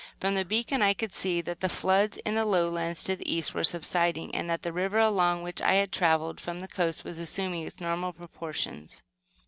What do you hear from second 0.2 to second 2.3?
the beacon I could see that the floods